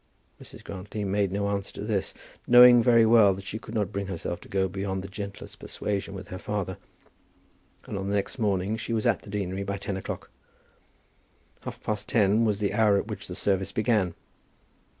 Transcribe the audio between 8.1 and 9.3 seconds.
next morning she was at the